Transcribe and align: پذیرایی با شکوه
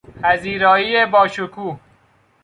پذیرایی 0.21 1.05
با 1.05 1.27
شکوه 1.27 1.79